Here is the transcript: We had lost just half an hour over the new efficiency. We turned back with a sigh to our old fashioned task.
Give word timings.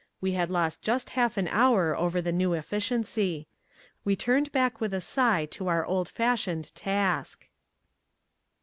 We 0.19 0.31
had 0.31 0.49
lost 0.49 0.81
just 0.81 1.11
half 1.11 1.37
an 1.37 1.47
hour 1.49 1.95
over 1.95 2.23
the 2.23 2.31
new 2.31 2.53
efficiency. 2.53 3.45
We 4.03 4.15
turned 4.15 4.51
back 4.51 4.81
with 4.81 4.95
a 4.95 4.99
sigh 4.99 5.45
to 5.51 5.67
our 5.67 5.85
old 5.85 6.09
fashioned 6.09 6.73
task. 6.73 7.47